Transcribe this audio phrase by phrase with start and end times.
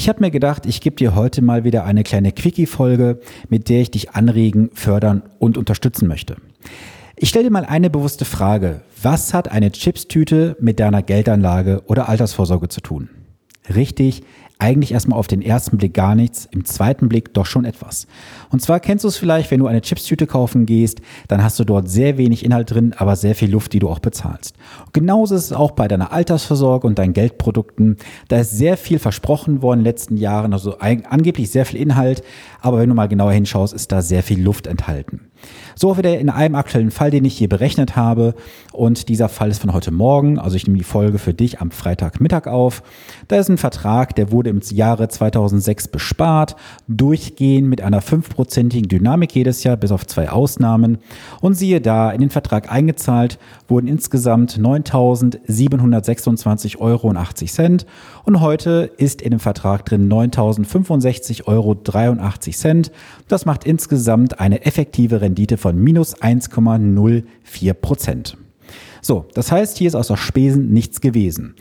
[0.00, 3.82] Ich habe mir gedacht, ich gebe dir heute mal wieder eine kleine Quickie-Folge, mit der
[3.82, 6.36] ich dich anregen, fördern und unterstützen möchte.
[7.16, 8.80] Ich stelle dir mal eine bewusste Frage.
[9.02, 13.10] Was hat eine Chipstüte mit deiner Geldanlage oder Altersvorsorge zu tun?
[13.74, 14.22] Richtig,
[14.60, 18.06] eigentlich erstmal auf den ersten Blick gar nichts, im zweiten Blick doch schon etwas.
[18.50, 21.64] Und zwar kennst du es vielleicht, wenn du eine Chipstüte kaufen gehst, dann hast du
[21.64, 24.54] dort sehr wenig Inhalt drin, aber sehr viel Luft, die du auch bezahlst.
[24.86, 27.96] Und genauso ist es auch bei deiner Altersvorsorge und deinen Geldprodukten.
[28.28, 32.22] Da ist sehr viel versprochen worden in den letzten Jahren, also angeblich sehr viel Inhalt,
[32.60, 35.30] aber wenn du mal genauer hinschaust, ist da sehr viel Luft enthalten.
[35.74, 38.34] So wieder in einem aktuellen Fall, den ich hier berechnet habe.
[38.72, 40.38] Und dieser Fall ist von heute Morgen.
[40.38, 42.82] Also ich nehme die Folge für dich am Freitagmittag auf.
[43.28, 46.56] Da ist ein Vertrag, der wurde im Jahre 2006 bespart.
[46.88, 50.98] Durchgehend mit einer fünfprozentigen Dynamik jedes Jahr, bis auf zwei Ausnahmen.
[51.40, 57.14] Und siehe da, in den Vertrag eingezahlt wurden insgesamt 9.726,80 Euro.
[58.24, 61.76] Und heute ist in dem Vertrag drin 9.065,83 Euro.
[63.28, 68.36] Das macht insgesamt eine effektive Rendite von minus 1,04 Prozent.
[69.02, 71.54] So, das heißt, hier ist aus der Spesen nichts gewesen.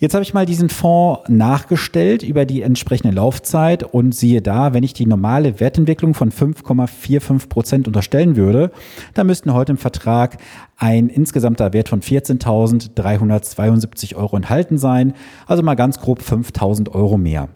[0.00, 4.82] Jetzt habe ich mal diesen Fonds nachgestellt über die entsprechende Laufzeit und siehe da, wenn
[4.82, 8.70] ich die normale Wertentwicklung von 5,45 Prozent unterstellen würde,
[9.12, 10.38] dann müssten heute im Vertrag
[10.78, 15.12] ein insgesamter Wert von 14.372 Euro enthalten sein,
[15.46, 17.50] also mal ganz grob 5.000 Euro mehr.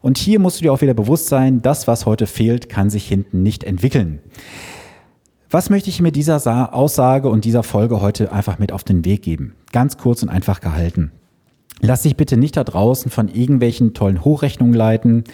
[0.00, 3.06] Und hier musst du dir auch wieder bewusst sein, das, was heute fehlt, kann sich
[3.06, 4.18] hinten nicht entwickeln.
[5.48, 9.22] Was möchte ich mit dieser Aussage und dieser Folge heute einfach mit auf den Weg
[9.22, 9.54] geben?
[9.70, 11.12] Ganz kurz und einfach gehalten.
[11.80, 15.24] Lass dich bitte nicht da draußen von irgendwelchen tollen Hochrechnungen leiten.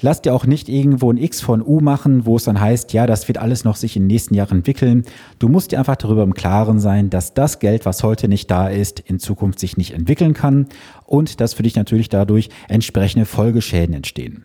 [0.00, 3.06] Lass dir auch nicht irgendwo ein X von U machen, wo es dann heißt, ja,
[3.06, 5.04] das wird alles noch sich in den nächsten Jahren entwickeln.
[5.38, 8.68] Du musst dir einfach darüber im Klaren sein, dass das Geld, was heute nicht da
[8.68, 10.66] ist, in Zukunft sich nicht entwickeln kann
[11.06, 14.44] und dass für dich natürlich dadurch entsprechende Folgeschäden entstehen.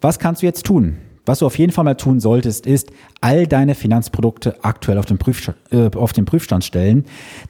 [0.00, 0.96] Was kannst du jetzt tun?
[1.28, 2.90] Was du auf jeden Fall mal tun solltest, ist
[3.20, 7.04] all deine Finanzprodukte aktuell auf den, Prüf, äh, auf den Prüfstand stellen.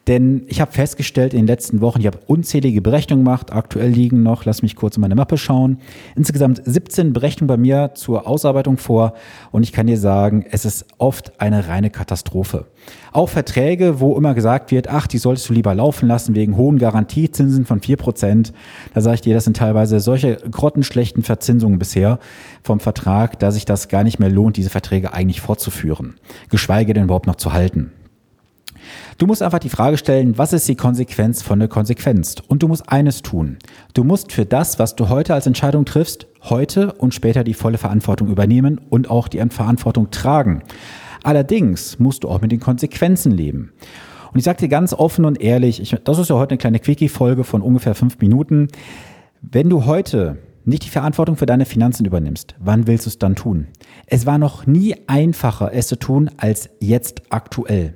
[0.09, 3.53] Denn ich habe festgestellt in den letzten Wochen, ich habe unzählige Berechnungen gemacht.
[3.53, 5.79] Aktuell liegen noch, lass mich kurz in meine Mappe schauen,
[6.17, 9.13] insgesamt 17 Berechnungen bei mir zur Ausarbeitung vor.
[9.53, 12.67] Und ich kann dir sagen, es ist oft eine reine Katastrophe.
[13.13, 16.79] Auch Verträge, wo immer gesagt wird, ach, die solltest du lieber laufen lassen wegen hohen
[16.79, 18.53] Garantiezinsen von 4%.
[18.95, 22.19] Da sage ich dir, das sind teilweise solche grottenschlechten Verzinsungen bisher
[22.63, 26.15] vom Vertrag, dass sich das gar nicht mehr lohnt, diese Verträge eigentlich fortzuführen.
[26.51, 27.93] Geschweige denn überhaupt noch zu halten.
[29.19, 32.37] Du musst einfach die Frage stellen, was ist die Konsequenz von der Konsequenz?
[32.47, 33.59] Und du musst eines tun.
[33.95, 37.79] Du musst für das, was du heute als Entscheidung triffst, heute und später die volle
[37.79, 40.63] Verantwortung übernehmen und auch die Verantwortung tragen.
[41.23, 43.73] Allerdings musst du auch mit den Konsequenzen leben.
[44.33, 46.79] Und ich sage dir ganz offen und ehrlich, ich, das ist ja heute eine kleine
[46.79, 48.69] Quickie-Folge von ungefähr fünf Minuten.
[49.41, 53.35] Wenn du heute nicht die Verantwortung für deine Finanzen übernimmst, wann willst du es dann
[53.35, 53.69] tun?
[54.07, 57.95] Es war noch nie einfacher, es zu tun, als jetzt aktuell.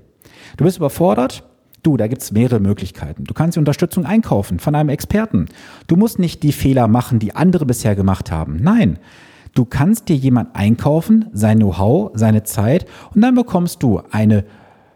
[0.56, 1.44] Du bist überfordert?
[1.82, 3.24] Du, da gibt's mehrere Möglichkeiten.
[3.24, 5.46] Du kannst die Unterstützung einkaufen von einem Experten.
[5.88, 8.56] Du musst nicht die Fehler machen, die andere bisher gemacht haben.
[8.62, 8.98] Nein,
[9.54, 14.44] Du kannst dir jemand einkaufen, sein Know-how, seine Zeit und dann bekommst du eine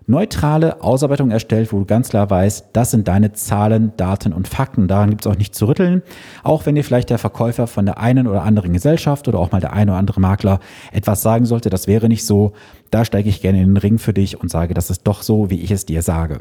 [0.07, 4.89] neutrale Ausarbeitung erstellt, wo du ganz klar weißt, das sind deine Zahlen, Daten und Fakten.
[4.89, 6.03] Daran gibt es auch nichts zu rütteln.
[6.45, 9.61] Auch wenn dir vielleicht der Verkäufer von der einen oder anderen Gesellschaft oder auch mal
[9.61, 10.61] der eine oder andere Makler
[10.93, 12.53] etwas sagen sollte, das wäre nicht so.
[12.91, 15.51] Da steige ich gerne in den Ring für dich und sage, das ist doch so,
[15.51, 16.41] wie ich es dir sage.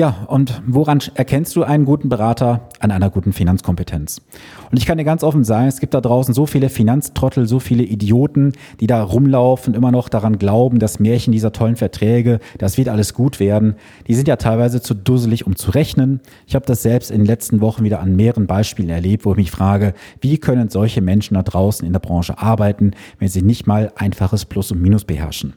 [0.00, 2.70] Ja, und woran erkennst du einen guten Berater?
[2.78, 4.22] An einer guten Finanzkompetenz.
[4.70, 7.60] Und ich kann dir ganz offen sagen, es gibt da draußen so viele Finanztrottel, so
[7.60, 12.78] viele Idioten, die da rumlaufen, immer noch daran glauben, das Märchen dieser tollen Verträge, das
[12.78, 13.74] wird alles gut werden.
[14.08, 16.20] Die sind ja teilweise zu dusselig, um zu rechnen.
[16.46, 19.36] Ich habe das selbst in den letzten Wochen wieder an mehreren Beispielen erlebt, wo ich
[19.36, 23.66] mich frage, wie können solche Menschen da draußen in der Branche arbeiten, wenn sie nicht
[23.66, 25.52] mal einfaches Plus und Minus beherrschen.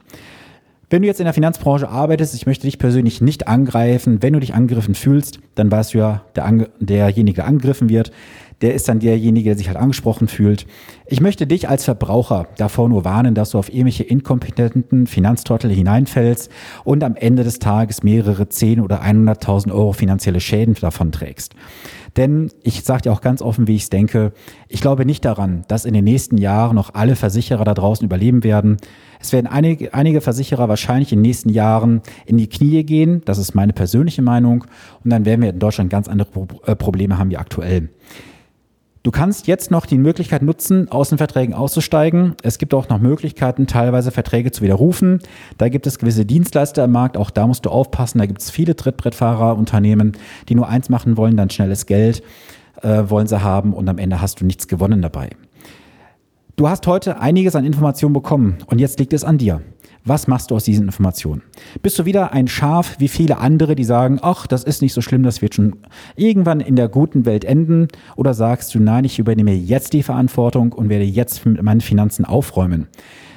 [0.90, 4.22] Wenn du jetzt in der Finanzbranche arbeitest, ich möchte dich persönlich nicht angreifen.
[4.22, 8.12] Wenn du dich angegriffen fühlst, dann weißt du ja, der, derjenige, der angegriffen wird,
[8.64, 10.66] der ist dann derjenige, der sich halt angesprochen fühlt.
[11.06, 16.50] Ich möchte dich als Verbraucher davor nur warnen, dass du auf irgendwelche inkompetenten Finanztrottel hineinfällst
[16.82, 21.54] und am Ende des Tages mehrere 10 oder 100.000 Euro finanzielle Schäden davon trägst.
[22.16, 24.32] Denn ich sage dir auch ganz offen, wie ich es denke,
[24.68, 28.44] ich glaube nicht daran, dass in den nächsten Jahren noch alle Versicherer da draußen überleben
[28.44, 28.78] werden.
[29.20, 33.20] Es werden einige, einige Versicherer wahrscheinlich in den nächsten Jahren in die Knie gehen.
[33.26, 34.64] Das ist meine persönliche Meinung.
[35.04, 36.28] Und dann werden wir in Deutschland ganz andere
[36.64, 37.90] äh, Probleme haben wie aktuell.
[39.04, 42.36] Du kannst jetzt noch die Möglichkeit nutzen, aus den Verträgen auszusteigen.
[42.42, 45.20] Es gibt auch noch Möglichkeiten, teilweise Verträge zu widerrufen.
[45.58, 48.18] Da gibt es gewisse Dienstleister im Markt, auch da musst du aufpassen.
[48.18, 50.12] Da gibt es viele Trittbrettfahrerunternehmen,
[50.48, 52.22] die nur eins machen wollen, dann schnelles Geld.
[52.82, 55.30] äh, wollen sie haben und am Ende hast du nichts gewonnen dabei.
[56.56, 59.60] Du hast heute einiges an Informationen bekommen und jetzt liegt es an dir.
[60.06, 61.40] Was machst du aus diesen Informationen?
[61.80, 65.00] Bist du wieder ein Schaf wie viele andere, die sagen, ach, das ist nicht so
[65.00, 65.76] schlimm, das wird schon
[66.14, 67.88] irgendwann in der guten Welt enden?
[68.14, 72.26] Oder sagst du, nein, ich übernehme jetzt die Verantwortung und werde jetzt mit meinen Finanzen
[72.26, 72.88] aufräumen?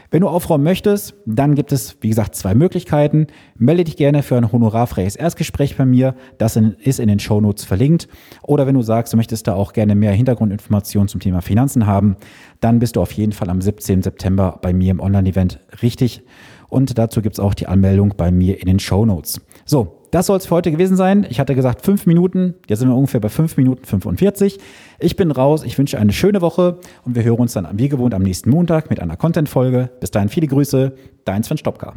[0.10, 3.28] Wenn du aufräumen möchtest, dann gibt es, wie gesagt, zwei Möglichkeiten.
[3.58, 6.16] Melde dich gerne für ein honorarfreies Erstgespräch bei mir.
[6.38, 8.08] Das ist in den Shownotes verlinkt.
[8.42, 12.16] Oder wenn du sagst, du möchtest da auch gerne mehr Hintergrundinformationen zum Thema Finanzen haben,
[12.62, 14.02] dann bist du auf jeden Fall am 17.
[14.02, 16.24] September bei mir im Online-Event richtig.
[16.70, 19.42] Und dazu gibt es auch die Anmeldung bei mir in den Shownotes.
[19.66, 21.26] So, das soll es für heute gewesen sein.
[21.30, 22.56] Ich hatte gesagt fünf Minuten.
[22.68, 24.60] Jetzt sind wir ungefähr bei fünf Minuten 45.
[25.00, 25.64] Ich bin raus.
[25.64, 28.90] Ich wünsche eine schöne Woche und wir hören uns dann wie gewohnt am nächsten Montag
[28.90, 29.90] mit einer Content-Folge.
[30.00, 30.94] Bis dahin viele Grüße.
[31.26, 31.94] Dein Sven Stopka.